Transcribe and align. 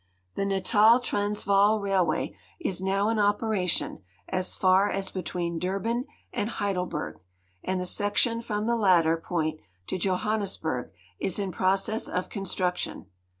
The 0.33 0.45
Natul 0.47 0.99
Transvaal 1.03 1.79
railway 1.79 2.35
is 2.59 2.81
now 2.81 3.09
in 3.09 3.19
operation 3.19 4.01
as 4.27 4.55
far 4.55 4.89
as 4.89 5.11
between 5.11 5.59
Durban 5.59 6.05
and 6.33 6.49
Heidelberg, 6.49 7.19
and 7.63 7.79
the 7.79 7.85
section 7.85 8.41
from 8.41 8.65
the 8.65 8.75
latter 8.75 9.21
jioint 9.23 9.59
to 9.85 9.99
Johannesburg 9.99 10.89
is 11.19 11.37
in 11.37 11.51
process 11.51 12.09
of 12.09 12.29
construction. 12.29 13.11